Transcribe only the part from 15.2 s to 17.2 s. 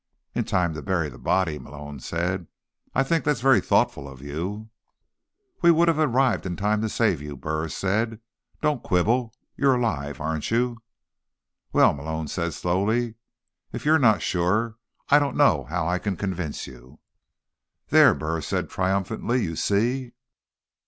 know how I can convince you."